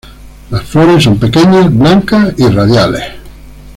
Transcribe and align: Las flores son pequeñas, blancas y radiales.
Las 0.49 0.63
flores 0.63 1.03
son 1.03 1.19
pequeñas, 1.19 1.71
blancas 1.71 2.33
y 2.39 2.47
radiales. 2.49 3.03